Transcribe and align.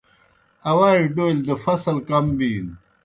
اواڙیْ 0.69 1.05
ڈولیْ 1.15 1.41
دہ 1.47 1.55
فصل 1.63 1.95
کم 2.09 2.25
بِینوْ۔ 2.37 2.73